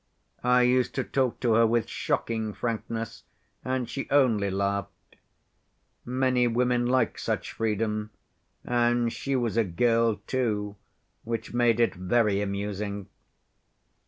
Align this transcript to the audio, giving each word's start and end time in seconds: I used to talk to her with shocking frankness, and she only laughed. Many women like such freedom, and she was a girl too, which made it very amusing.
I 0.43 0.63
used 0.63 0.95
to 0.95 1.03
talk 1.03 1.39
to 1.41 1.53
her 1.53 1.67
with 1.67 1.87
shocking 1.87 2.53
frankness, 2.53 3.21
and 3.63 3.87
she 3.87 4.09
only 4.09 4.49
laughed. 4.49 5.15
Many 6.03 6.47
women 6.47 6.87
like 6.87 7.19
such 7.19 7.51
freedom, 7.51 8.09
and 8.65 9.13
she 9.13 9.35
was 9.35 9.57
a 9.57 9.63
girl 9.63 10.15
too, 10.25 10.75
which 11.23 11.53
made 11.53 11.79
it 11.79 11.93
very 11.93 12.41
amusing. 12.41 13.09